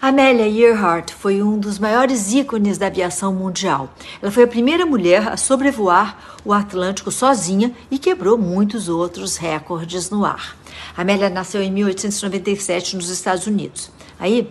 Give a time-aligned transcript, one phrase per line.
[0.00, 3.88] Amélia Earhart foi um dos maiores ícones da aviação mundial.
[4.20, 10.10] Ela foi a primeira mulher a sobrevoar o Atlântico sozinha e quebrou muitos outros recordes
[10.10, 10.54] no ar.
[10.96, 13.90] Amélia nasceu em 1897 nos Estados Unidos.
[14.18, 14.50] Aí,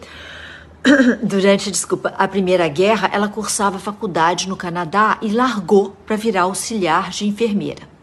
[1.21, 7.11] durante, desculpa, a Primeira Guerra, ela cursava faculdade no Canadá e largou para virar auxiliar
[7.11, 7.94] de enfermeira.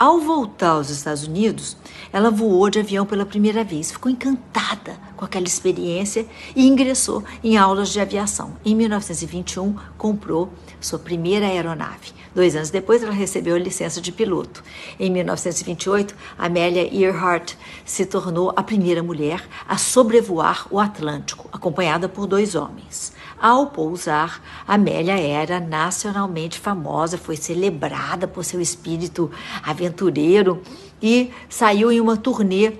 [0.00, 1.76] Ao voltar aos Estados Unidos,
[2.10, 6.26] ela voou de avião pela primeira vez, ficou encantada com aquela experiência
[6.56, 8.56] e ingressou em aulas de aviação.
[8.64, 12.14] Em 1921, comprou sua primeira aeronave.
[12.34, 14.64] Dois anos depois, ela recebeu a licença de piloto.
[14.98, 17.52] Em 1928, Amélia Earhart
[17.84, 23.12] se tornou a primeira mulher a sobrevoar o Atlântico, acompanhada por dois homens.
[23.40, 29.30] Ao pousar, Amélia era nacionalmente famosa, foi celebrada por seu espírito
[29.62, 30.62] aventureiro
[31.02, 32.74] e saiu em uma turnê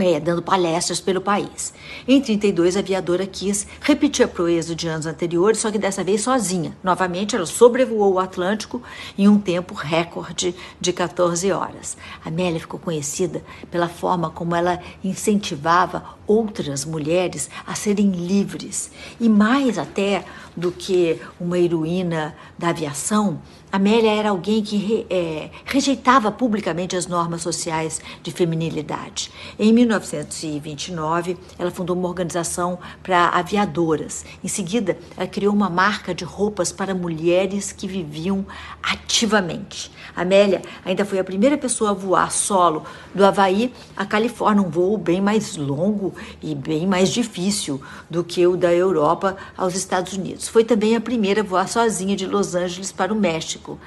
[0.00, 1.72] é, dando palestras pelo país.
[2.06, 6.22] Em 32, a aviadora quis repetir a proeza de anos anteriores, só que dessa vez
[6.22, 6.76] sozinha.
[6.82, 8.82] Novamente, ela sobrevoou o Atlântico
[9.16, 11.96] em um tempo recorde de 14 horas.
[12.24, 18.90] Amélia ficou conhecida pela forma como ela incentivava outras mulheres a serem livres.
[19.18, 20.24] E mais até
[20.58, 27.42] do que uma heroína da aviação, Amélia era alguém que é, rejeitava publicamente as normas
[27.42, 29.30] sociais de feminilidade.
[29.58, 34.24] Em 1929, ela fundou uma organização para aviadoras.
[34.42, 38.46] Em seguida, ela criou uma marca de roupas para mulheres que viviam
[38.82, 39.92] ativamente.
[40.16, 42.84] Amélia ainda foi a primeira pessoa a voar solo
[43.14, 48.46] do Havaí à Califórnia, um voo bem mais longo e bem mais difícil do que
[48.46, 50.16] o da Europa aos Estados
[50.48, 53.78] Foi também a primeira a voar sozinha de Los Angeles para o México.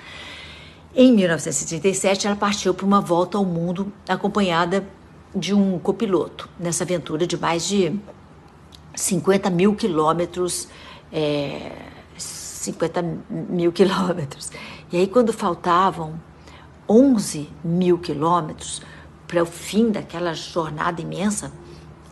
[0.95, 4.87] Em 1937, ela partiu para uma volta ao mundo acompanhada
[5.33, 7.97] de um copiloto, nessa aventura de mais de
[8.93, 10.67] 50 mil quilômetros.
[11.11, 11.71] É,
[12.17, 14.51] 50 mil quilômetros.
[14.91, 16.21] E aí, quando faltavam
[16.87, 18.81] 11 mil quilômetros
[19.27, 21.51] para o fim daquela jornada imensa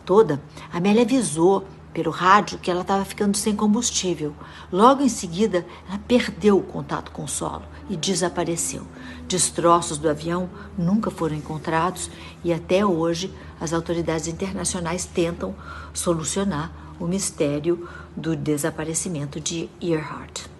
[0.04, 0.40] toda,
[0.72, 4.34] a Amélia avisou pelo rádio que ela estava ficando sem combustível.
[4.72, 8.82] Logo em seguida, ela perdeu o contato com o solo e desapareceu.
[9.26, 12.10] Destroços do avião nunca foram encontrados
[12.44, 15.54] e até hoje as autoridades internacionais tentam
[15.92, 20.59] solucionar o mistério do desaparecimento de Earhart.